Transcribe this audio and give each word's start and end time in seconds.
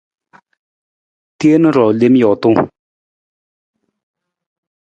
Teen 1.39 1.63
ruu 1.75 1.91
lem 1.99 2.15
jootung. 2.21 2.59